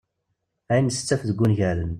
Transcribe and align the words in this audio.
Ayen 0.71 0.87
tettaf 0.89 1.21
deg 1.29 1.41
ungalen. 1.43 1.89